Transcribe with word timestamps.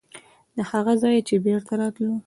د 0.55 0.57
هغه 0.71 0.93
ځایه 1.01 1.21
چې 1.27 1.35
بېرته 1.45 1.73
راتلو. 1.81 2.15